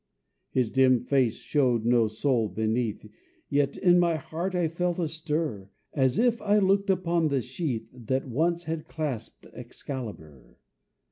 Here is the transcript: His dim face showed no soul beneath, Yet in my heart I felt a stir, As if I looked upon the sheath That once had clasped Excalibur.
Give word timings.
His 0.49 0.71
dim 0.71 0.99
face 0.99 1.37
showed 1.41 1.85
no 1.85 2.07
soul 2.07 2.49
beneath, 2.49 3.05
Yet 3.49 3.77
in 3.77 3.99
my 3.99 4.15
heart 4.15 4.55
I 4.55 4.67
felt 4.67 4.97
a 4.97 5.07
stir, 5.07 5.69
As 5.93 6.17
if 6.17 6.41
I 6.41 6.57
looked 6.57 6.89
upon 6.89 7.27
the 7.27 7.39
sheath 7.39 7.87
That 7.93 8.27
once 8.27 8.63
had 8.63 8.87
clasped 8.87 9.45
Excalibur. 9.53 10.57